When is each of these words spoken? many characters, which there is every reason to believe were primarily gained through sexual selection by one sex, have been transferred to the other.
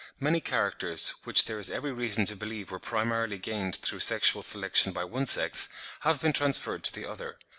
many 0.19 0.39
characters, 0.41 1.11
which 1.25 1.45
there 1.45 1.59
is 1.59 1.69
every 1.69 1.91
reason 1.91 2.25
to 2.25 2.35
believe 2.35 2.71
were 2.71 2.79
primarily 2.79 3.37
gained 3.37 3.75
through 3.75 3.99
sexual 3.99 4.41
selection 4.41 4.91
by 4.93 5.03
one 5.03 5.27
sex, 5.27 5.69
have 5.99 6.19
been 6.19 6.33
transferred 6.33 6.83
to 6.83 6.91
the 6.91 7.05
other. 7.07 7.37